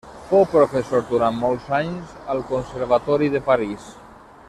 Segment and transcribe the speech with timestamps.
[0.29, 3.91] Fou professor durant molts anys al Conservatori de París.